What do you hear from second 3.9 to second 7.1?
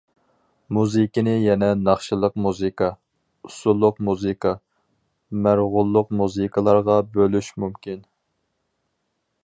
مۇزىكا، مەرغۇللۇق مۇزىكىلارغا